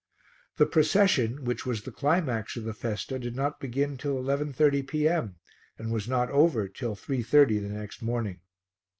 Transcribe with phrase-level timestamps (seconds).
[0.57, 5.35] The procession, which was the climax of the festa, did not begin till 11.30 P.M.
[5.77, 8.39] and was not over till 3.30 the next morning.